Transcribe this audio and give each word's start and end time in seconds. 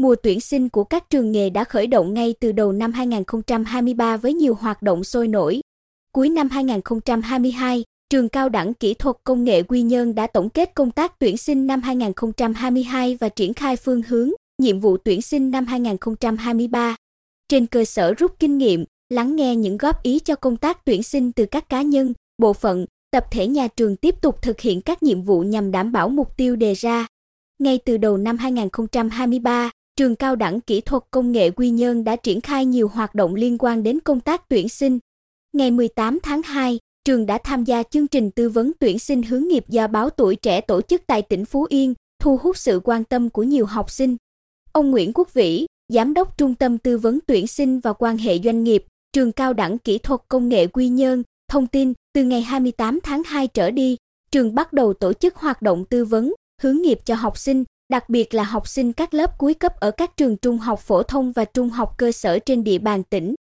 Mùa 0.00 0.14
tuyển 0.22 0.40
sinh 0.40 0.68
của 0.68 0.84
các 0.84 1.10
trường 1.10 1.32
nghề 1.32 1.50
đã 1.50 1.64
khởi 1.64 1.86
động 1.86 2.14
ngay 2.14 2.34
từ 2.40 2.52
đầu 2.52 2.72
năm 2.72 2.92
2023 2.92 4.16
với 4.16 4.34
nhiều 4.34 4.54
hoạt 4.54 4.82
động 4.82 5.04
sôi 5.04 5.28
nổi. 5.28 5.60
Cuối 6.12 6.28
năm 6.28 6.48
2022, 6.48 7.84
Trường 8.10 8.28
Cao 8.28 8.48
đẳng 8.48 8.74
Kỹ 8.74 8.94
thuật 8.94 9.16
Công 9.24 9.44
nghệ 9.44 9.62
Quy 9.62 9.82
Nhơn 9.82 10.14
đã 10.14 10.26
tổng 10.26 10.50
kết 10.50 10.74
công 10.74 10.90
tác 10.90 11.18
tuyển 11.18 11.36
sinh 11.36 11.66
năm 11.66 11.82
2022 11.82 13.16
và 13.20 13.28
triển 13.28 13.54
khai 13.54 13.76
phương 13.76 14.02
hướng, 14.08 14.30
nhiệm 14.62 14.80
vụ 14.80 14.96
tuyển 14.96 15.22
sinh 15.22 15.50
năm 15.50 15.66
2023. 15.66 16.96
Trên 17.48 17.66
cơ 17.66 17.84
sở 17.84 18.14
rút 18.14 18.38
kinh 18.38 18.58
nghiệm, 18.58 18.84
lắng 19.08 19.36
nghe 19.36 19.56
những 19.56 19.76
góp 19.76 20.02
ý 20.02 20.18
cho 20.18 20.34
công 20.34 20.56
tác 20.56 20.84
tuyển 20.84 21.02
sinh 21.02 21.32
từ 21.32 21.46
các 21.46 21.68
cá 21.68 21.82
nhân, 21.82 22.12
bộ 22.38 22.52
phận, 22.52 22.86
tập 23.10 23.24
thể 23.30 23.46
nhà 23.46 23.68
trường 23.68 23.96
tiếp 23.96 24.14
tục 24.22 24.42
thực 24.42 24.60
hiện 24.60 24.80
các 24.80 25.02
nhiệm 25.02 25.22
vụ 25.22 25.40
nhằm 25.40 25.70
đảm 25.70 25.92
bảo 25.92 26.08
mục 26.08 26.36
tiêu 26.36 26.56
đề 26.56 26.74
ra. 26.74 27.06
Ngay 27.58 27.78
từ 27.84 27.96
đầu 27.96 28.16
năm 28.16 28.38
2023, 28.38 29.70
Trường 30.00 30.16
Cao 30.16 30.36
đẳng 30.36 30.60
Kỹ 30.60 30.80
thuật 30.80 31.02
Công 31.10 31.32
nghệ 31.32 31.50
Quy 31.50 31.70
Nhơn 31.70 32.04
đã 32.04 32.16
triển 32.16 32.40
khai 32.40 32.64
nhiều 32.64 32.88
hoạt 32.88 33.14
động 33.14 33.34
liên 33.34 33.56
quan 33.58 33.82
đến 33.82 34.00
công 34.00 34.20
tác 34.20 34.48
tuyển 34.48 34.68
sinh. 34.68 34.98
Ngày 35.52 35.70
18 35.70 36.18
tháng 36.22 36.42
2, 36.42 36.78
trường 37.04 37.26
đã 37.26 37.38
tham 37.44 37.64
gia 37.64 37.82
chương 37.82 38.06
trình 38.06 38.30
tư 38.30 38.48
vấn 38.48 38.72
tuyển 38.80 38.98
sinh 38.98 39.22
hướng 39.22 39.48
nghiệp 39.48 39.64
do 39.68 39.86
báo 39.86 40.10
tuổi 40.10 40.36
trẻ 40.36 40.60
tổ 40.60 40.80
chức 40.80 41.02
tại 41.06 41.22
tỉnh 41.22 41.44
Phú 41.44 41.66
Yên, 41.68 41.94
thu 42.20 42.36
hút 42.42 42.56
sự 42.56 42.80
quan 42.84 43.04
tâm 43.04 43.30
của 43.30 43.42
nhiều 43.42 43.66
học 43.66 43.90
sinh. 43.90 44.16
Ông 44.72 44.90
Nguyễn 44.90 45.12
Quốc 45.14 45.34
Vĩ, 45.34 45.66
Giám 45.88 46.14
đốc 46.14 46.38
Trung 46.38 46.54
tâm 46.54 46.78
Tư 46.78 46.98
vấn 46.98 47.18
Tuyển 47.26 47.46
sinh 47.46 47.80
và 47.80 47.92
Quan 47.92 48.18
hệ 48.18 48.38
Doanh 48.38 48.64
nghiệp, 48.64 48.84
Trường 49.12 49.32
Cao 49.32 49.52
đẳng 49.52 49.78
Kỹ 49.78 49.98
thuật 49.98 50.20
Công 50.28 50.48
nghệ 50.48 50.66
Quy 50.66 50.88
Nhơn, 50.88 51.22
thông 51.48 51.66
tin 51.66 51.92
từ 52.14 52.24
ngày 52.24 52.42
28 52.42 53.00
tháng 53.02 53.22
2 53.26 53.46
trở 53.46 53.70
đi, 53.70 53.96
trường 54.32 54.54
bắt 54.54 54.72
đầu 54.72 54.92
tổ 54.92 55.12
chức 55.12 55.36
hoạt 55.36 55.62
động 55.62 55.84
tư 55.84 56.04
vấn, 56.04 56.34
hướng 56.62 56.82
nghiệp 56.82 56.98
cho 57.04 57.14
học 57.14 57.38
sinh, 57.38 57.64
đặc 57.90 58.08
biệt 58.08 58.34
là 58.34 58.42
học 58.42 58.68
sinh 58.68 58.92
các 58.92 59.14
lớp 59.14 59.38
cuối 59.38 59.54
cấp 59.54 59.72
ở 59.80 59.90
các 59.90 60.16
trường 60.16 60.36
trung 60.36 60.58
học 60.58 60.80
phổ 60.80 61.02
thông 61.02 61.32
và 61.32 61.44
trung 61.44 61.70
học 61.70 61.94
cơ 61.98 62.12
sở 62.12 62.38
trên 62.38 62.64
địa 62.64 62.78
bàn 62.78 63.02
tỉnh. 63.02 63.34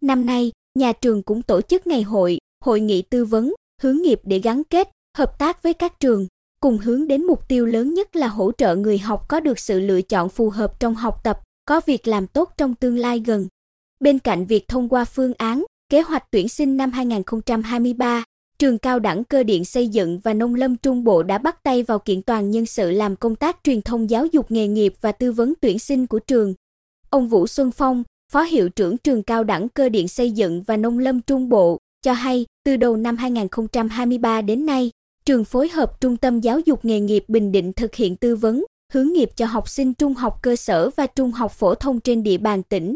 Năm 0.00 0.26
nay, 0.26 0.52
nhà 0.78 0.92
trường 0.92 1.22
cũng 1.22 1.42
tổ 1.42 1.60
chức 1.60 1.86
ngày 1.86 2.02
hội, 2.02 2.38
hội 2.64 2.80
nghị 2.80 3.02
tư 3.02 3.24
vấn, 3.24 3.54
hướng 3.82 4.02
nghiệp 4.02 4.20
để 4.24 4.38
gắn 4.38 4.64
kết, 4.64 4.88
hợp 5.16 5.38
tác 5.38 5.62
với 5.62 5.74
các 5.74 6.00
trường, 6.00 6.26
cùng 6.60 6.78
hướng 6.78 7.08
đến 7.08 7.24
mục 7.26 7.48
tiêu 7.48 7.66
lớn 7.66 7.94
nhất 7.94 8.16
là 8.16 8.28
hỗ 8.28 8.52
trợ 8.52 8.76
người 8.76 8.98
học 8.98 9.28
có 9.28 9.40
được 9.40 9.58
sự 9.58 9.80
lựa 9.80 10.02
chọn 10.02 10.28
phù 10.28 10.50
hợp 10.50 10.80
trong 10.80 10.94
học 10.94 11.24
tập, 11.24 11.40
có 11.64 11.80
việc 11.86 12.08
làm 12.08 12.26
tốt 12.26 12.52
trong 12.56 12.74
tương 12.74 12.98
lai 12.98 13.22
gần. 13.26 13.48
Bên 14.00 14.18
cạnh 14.18 14.46
việc 14.46 14.68
thông 14.68 14.88
qua 14.88 15.04
phương 15.04 15.32
án, 15.38 15.64
kế 15.88 16.00
hoạch 16.00 16.30
tuyển 16.30 16.48
sinh 16.48 16.76
năm 16.76 16.90
2023, 16.90 18.24
Trường 18.58 18.78
Cao 18.78 18.98
đẳng 18.98 19.24
Cơ 19.24 19.42
điện 19.42 19.64
Xây 19.64 19.88
dựng 19.88 20.18
và 20.18 20.34
Nông 20.34 20.54
lâm 20.54 20.76
Trung 20.76 21.04
Bộ 21.04 21.22
đã 21.22 21.38
bắt 21.38 21.62
tay 21.62 21.82
vào 21.82 21.98
kiện 21.98 22.22
toàn 22.22 22.50
nhân 22.50 22.66
sự 22.66 22.90
làm 22.90 23.16
công 23.16 23.36
tác 23.36 23.58
truyền 23.64 23.82
thông 23.82 24.10
giáo 24.10 24.26
dục 24.26 24.50
nghề 24.50 24.68
nghiệp 24.68 24.94
và 25.00 25.12
tư 25.12 25.32
vấn 25.32 25.54
tuyển 25.60 25.78
sinh 25.78 26.06
của 26.06 26.18
trường. 26.18 26.54
Ông 27.10 27.28
Vũ 27.28 27.46
Xuân 27.46 27.70
Phong, 27.70 28.02
Phó 28.32 28.42
Hiệu 28.42 28.68
trưởng 28.68 28.98
Trường 28.98 29.22
Cao 29.22 29.44
đẳng 29.44 29.68
Cơ 29.68 29.88
điện 29.88 30.08
Xây 30.08 30.30
dựng 30.30 30.62
và 30.62 30.76
Nông 30.76 30.98
lâm 30.98 31.20
Trung 31.20 31.48
Bộ, 31.48 31.78
cho 32.02 32.12
hay 32.12 32.46
từ 32.64 32.76
đầu 32.76 32.96
năm 32.96 33.16
2023 33.16 34.42
đến 34.42 34.66
nay, 34.66 34.90
trường 35.26 35.44
phối 35.44 35.68
hợp 35.68 36.00
Trung 36.00 36.16
tâm 36.16 36.40
Giáo 36.40 36.60
dục 36.60 36.84
Nghề 36.84 37.00
nghiệp 37.00 37.24
Bình 37.28 37.52
Định 37.52 37.72
thực 37.72 37.94
hiện 37.94 38.16
tư 38.16 38.36
vấn, 38.36 38.64
hướng 38.92 39.12
nghiệp 39.12 39.30
cho 39.36 39.46
học 39.46 39.68
sinh 39.68 39.94
trung 39.94 40.14
học 40.14 40.38
cơ 40.42 40.56
sở 40.56 40.90
và 40.96 41.06
trung 41.06 41.32
học 41.32 41.52
phổ 41.52 41.74
thông 41.74 42.00
trên 42.00 42.22
địa 42.22 42.38
bàn 42.38 42.62
tỉnh. 42.62 42.94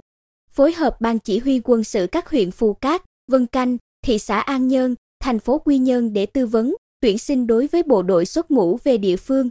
Phối 0.51 0.73
hợp 0.73 1.01
Ban 1.01 1.19
Chỉ 1.19 1.39
huy 1.39 1.61
quân 1.65 1.85
sự 1.85 2.07
các 2.07 2.31
huyện 2.31 2.51
Phù 2.51 2.73
Cát, 2.73 3.03
Vân 3.31 3.47
Canh, 3.47 3.77
thị 4.05 4.19
xã 4.19 4.41
An 4.41 4.69
Nhơn, 4.69 4.95
thành 5.21 5.39
phố 5.39 5.59
Quy 5.59 5.79
Nhơn 5.79 6.13
để 6.13 6.27
tư 6.27 6.47
vấn, 6.47 6.75
tuyển 7.01 7.19
sinh 7.19 7.47
đối 7.47 7.67
với 7.67 7.83
bộ 7.83 8.03
đội 8.03 8.27
xuất 8.27 8.51
ngũ 8.51 8.79
về 8.85 8.99
địa 8.99 9.17
phương. 9.17 9.51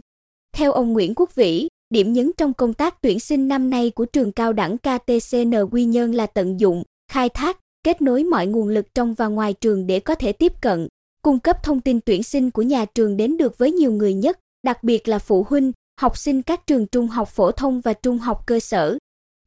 Theo 0.52 0.72
ông 0.72 0.92
Nguyễn 0.92 1.14
Quốc 1.14 1.34
Vĩ, 1.34 1.68
điểm 1.90 2.12
nhấn 2.12 2.30
trong 2.36 2.54
công 2.54 2.74
tác 2.74 3.02
tuyển 3.02 3.20
sinh 3.20 3.48
năm 3.48 3.70
nay 3.70 3.90
của 3.90 4.04
trường 4.04 4.32
cao 4.32 4.52
đẳng 4.52 4.76
KTCN 4.78 5.54
Quy 5.70 5.84
Nhơn 5.84 6.12
là 6.12 6.26
tận 6.26 6.60
dụng, 6.60 6.82
khai 7.12 7.28
thác, 7.28 7.58
kết 7.84 8.02
nối 8.02 8.24
mọi 8.24 8.46
nguồn 8.46 8.68
lực 8.68 8.94
trong 8.94 9.14
và 9.14 9.26
ngoài 9.26 9.52
trường 9.52 9.86
để 9.86 10.00
có 10.00 10.14
thể 10.14 10.32
tiếp 10.32 10.52
cận, 10.60 10.88
cung 11.22 11.38
cấp 11.38 11.62
thông 11.62 11.80
tin 11.80 12.00
tuyển 12.00 12.22
sinh 12.22 12.50
của 12.50 12.62
nhà 12.62 12.84
trường 12.84 13.16
đến 13.16 13.36
được 13.36 13.58
với 13.58 13.72
nhiều 13.72 13.92
người 13.92 14.14
nhất, 14.14 14.38
đặc 14.62 14.84
biệt 14.84 15.08
là 15.08 15.18
phụ 15.18 15.46
huynh, 15.48 15.72
học 16.00 16.16
sinh 16.16 16.42
các 16.42 16.66
trường 16.66 16.86
trung 16.86 17.08
học 17.08 17.28
phổ 17.28 17.52
thông 17.52 17.80
và 17.80 17.92
trung 17.92 18.18
học 18.18 18.46
cơ 18.46 18.60
sở. 18.60 18.98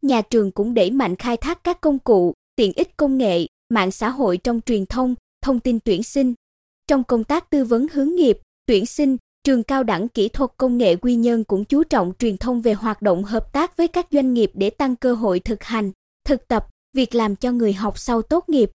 Nhà 0.02 0.22
trường 0.22 0.52
cũng 0.52 0.74
đẩy 0.74 0.92
mạnh 0.92 1.16
khai 1.16 1.38
thác 1.38 1.64
các 1.64 1.82
công 1.82 2.00
cụ, 2.00 2.34
tiện 2.56 2.74
ích 2.76 2.98
công 2.98 3.18
nghệ, 3.18 3.46
mạng 3.70 3.92
xã 3.92 4.10
hội 4.10 4.38
trong 4.38 4.62
truyền 4.66 4.86
thông, 4.86 5.16
thông 5.42 5.60
tin 5.60 5.80
tuyển 5.80 6.04
sinh. 6.04 6.34
Trong 6.88 7.04
công 7.04 7.24
tác 7.24 7.50
tư 7.50 7.66
vấn 7.66 7.88
hướng 7.94 8.16
nghiệp, 8.16 8.38
tuyển 8.66 8.86
sinh, 8.86 9.18
trường 9.44 9.64
cao 9.64 9.84
đẳng 9.84 10.08
kỹ 10.08 10.30
thuật 10.30 10.52
công 10.58 10.78
nghệ 10.78 10.96
Quy 10.96 11.16
Nhơn 11.16 11.44
cũng 11.44 11.66
chú 11.66 11.84
trọng 11.84 12.14
truyền 12.20 12.38
thông 12.38 12.62
về 12.62 12.74
hoạt 12.74 13.02
động 13.02 13.24
hợp 13.24 13.54
tác 13.54 13.78
với 13.78 13.88
các 13.88 14.08
doanh 14.12 14.34
nghiệp 14.34 14.52
để 14.54 14.70
tăng 14.70 14.96
cơ 14.96 15.14
hội 15.14 15.40
thực 15.40 15.64
hành, 15.64 15.92
thực 16.26 16.48
tập, 16.48 16.68
việc 16.94 17.16
làm 17.16 17.36
cho 17.36 17.52
người 17.52 17.74
học 17.74 18.00
sau 18.00 18.22
tốt 18.22 18.50
nghiệp. 18.50 18.72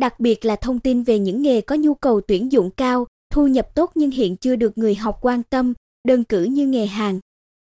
Đặc 0.00 0.20
biệt 0.20 0.44
là 0.44 0.56
thông 0.56 0.80
tin 0.80 1.02
về 1.02 1.18
những 1.18 1.42
nghề 1.42 1.60
có 1.60 1.74
nhu 1.74 1.94
cầu 1.94 2.20
tuyển 2.20 2.52
dụng 2.52 2.70
cao, 2.70 3.06
thu 3.30 3.46
nhập 3.46 3.74
tốt 3.74 3.90
nhưng 3.94 4.10
hiện 4.10 4.36
chưa 4.36 4.56
được 4.56 4.78
người 4.78 4.94
học 4.94 5.18
quan 5.22 5.42
tâm, 5.42 5.74
đơn 6.08 6.24
cử 6.24 6.42
như 6.42 6.66
nghề 6.66 6.86
hàng. 6.86 7.20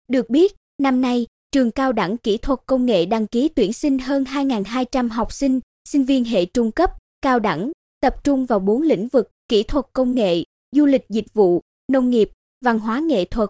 Được 0.07 0.29
biết, 0.29 0.55
năm 0.81 1.01
nay, 1.01 1.25
trường 1.51 1.71
cao 1.71 1.93
đẳng 1.93 2.17
kỹ 2.17 2.37
thuật 2.37 2.59
công 2.65 2.85
nghệ 2.85 3.05
đăng 3.05 3.27
ký 3.27 3.47
tuyển 3.47 3.73
sinh 3.73 3.99
hơn 3.99 4.23
2.200 4.23 5.09
học 5.09 5.33
sinh, 5.33 5.59
sinh 5.89 6.05
viên 6.05 6.25
hệ 6.25 6.45
trung 6.45 6.71
cấp, 6.71 6.91
cao 7.21 7.39
đẳng, 7.39 7.71
tập 8.05 8.23
trung 8.23 8.45
vào 8.45 8.59
bốn 8.59 8.81
lĩnh 8.81 9.07
vực: 9.07 9.31
kỹ 9.47 9.63
thuật 9.63 9.85
công 9.93 10.15
nghệ, 10.15 10.43
du 10.71 10.85
lịch 10.85 11.05
dịch 11.09 11.33
vụ, 11.33 11.61
nông 11.91 12.09
nghiệp, 12.09 12.29
văn 12.65 12.79
hóa 12.79 12.99
nghệ 12.99 13.25
thuật. 13.25 13.49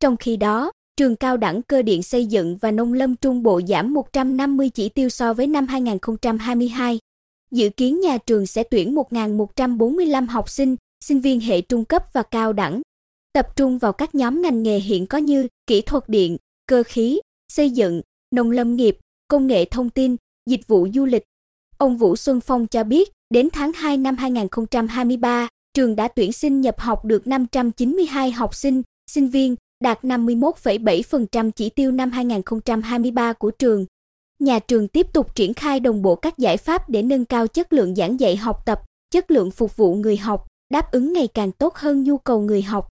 Trong 0.00 0.16
khi 0.16 0.36
đó, 0.36 0.72
trường 0.96 1.16
cao 1.16 1.36
đẳng 1.36 1.62
cơ 1.62 1.82
điện 1.82 2.02
xây 2.02 2.26
dựng 2.26 2.56
và 2.56 2.70
nông 2.70 2.92
lâm 2.92 3.16
trung 3.16 3.42
bộ 3.42 3.60
giảm 3.68 3.94
150 3.94 4.70
chỉ 4.70 4.88
tiêu 4.88 5.08
so 5.08 5.34
với 5.34 5.46
năm 5.46 5.66
2022. 5.66 6.98
Dự 7.50 7.68
kiến 7.68 8.00
nhà 8.00 8.18
trường 8.18 8.46
sẽ 8.46 8.62
tuyển 8.62 8.94
1.145 8.94 10.26
học 10.26 10.48
sinh, 10.48 10.76
sinh 11.04 11.20
viên 11.20 11.40
hệ 11.40 11.60
trung 11.60 11.84
cấp 11.84 12.04
và 12.12 12.22
cao 12.22 12.52
đẳng, 12.52 12.82
tập 13.32 13.56
trung 13.56 13.78
vào 13.78 13.92
các 13.92 14.14
nhóm 14.14 14.42
ngành 14.42 14.62
nghề 14.62 14.78
hiện 14.78 15.06
có 15.06 15.18
như 15.18 15.48
kỹ 15.66 15.80
thuật 15.80 16.08
điện, 16.08 16.36
cơ 16.66 16.82
khí, 16.86 17.20
xây 17.52 17.70
dựng, 17.70 18.02
nông 18.30 18.50
lâm 18.50 18.76
nghiệp, 18.76 18.98
công 19.28 19.46
nghệ 19.46 19.64
thông 19.64 19.90
tin, 19.90 20.16
dịch 20.46 20.66
vụ 20.66 20.88
du 20.94 21.04
lịch. 21.04 21.22
Ông 21.78 21.96
Vũ 21.96 22.16
Xuân 22.16 22.40
Phong 22.40 22.66
cho 22.66 22.84
biết, 22.84 23.10
đến 23.34 23.48
tháng 23.52 23.72
2 23.72 23.96
năm 23.96 24.16
2023, 24.16 25.48
trường 25.74 25.96
đã 25.96 26.08
tuyển 26.08 26.32
sinh 26.32 26.60
nhập 26.60 26.80
học 26.80 27.04
được 27.04 27.26
592 27.26 28.30
học 28.30 28.54
sinh, 28.54 28.82
sinh 29.10 29.28
viên, 29.28 29.56
đạt 29.84 30.02
51,7% 30.02 31.50
chỉ 31.50 31.70
tiêu 31.70 31.92
năm 31.92 32.10
2023 32.10 33.32
của 33.32 33.50
trường. 33.50 33.86
Nhà 34.38 34.58
trường 34.58 34.88
tiếp 34.88 35.06
tục 35.12 35.34
triển 35.34 35.54
khai 35.54 35.80
đồng 35.80 36.02
bộ 36.02 36.14
các 36.14 36.38
giải 36.38 36.56
pháp 36.56 36.88
để 36.88 37.02
nâng 37.02 37.24
cao 37.24 37.46
chất 37.46 37.72
lượng 37.72 37.94
giảng 37.94 38.20
dạy 38.20 38.36
học 38.36 38.66
tập, 38.66 38.82
chất 39.10 39.30
lượng 39.30 39.50
phục 39.50 39.76
vụ 39.76 39.94
người 39.94 40.16
học, 40.16 40.46
đáp 40.72 40.92
ứng 40.92 41.12
ngày 41.12 41.28
càng 41.34 41.52
tốt 41.52 41.74
hơn 41.74 42.02
nhu 42.02 42.18
cầu 42.18 42.40
người 42.40 42.62
học. 42.62 42.88